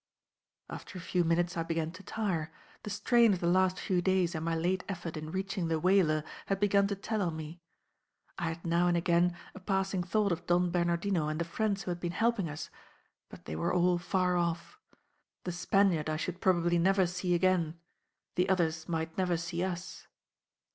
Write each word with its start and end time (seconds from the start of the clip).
After 0.67 0.97
a 0.97 1.01
few 1.01 1.23
minutes 1.23 1.55
I 1.55 1.61
began 1.61 1.91
to 1.91 2.01
tire; 2.01 2.51
the 2.81 2.89
strain 2.89 3.33
of 3.33 3.39
the 3.39 3.45
last 3.45 3.79
few 3.79 4.01
days 4.01 4.33
and 4.33 4.43
my 4.43 4.55
late 4.55 4.83
effort 4.89 5.15
in 5.15 5.29
reaching 5.29 5.67
the 5.67 5.79
whaler 5.79 6.23
had 6.47 6.59
begun 6.59 6.87
to 6.87 6.95
tell 6.95 7.21
on 7.21 7.35
me. 7.35 7.61
I 8.39 8.47
had 8.49 8.65
now 8.65 8.87
and 8.87 8.97
again 8.97 9.37
a 9.53 9.59
passing 9.59 10.01
thought 10.01 10.31
of 10.31 10.47
Don 10.47 10.71
Bernardino 10.71 11.27
and 11.27 11.39
the 11.39 11.45
friends 11.45 11.83
who 11.83 11.91
had 11.91 11.99
been 11.99 12.13
helping 12.13 12.49
us; 12.49 12.71
but 13.29 13.45
they 13.45 13.55
were 13.55 13.71
all 13.75 13.99
far 13.99 14.37
off. 14.37 14.79
The 15.43 15.51
Spaniard 15.51 16.09
I 16.09 16.17
should 16.17 16.41
probably 16.41 16.79
never 16.79 17.05
seen 17.05 17.35
again; 17.35 17.79
the 18.33 18.49
others 18.49 18.89
might 18.89 19.15
never 19.19 19.37
see 19.37 19.63
us.... 19.63 20.07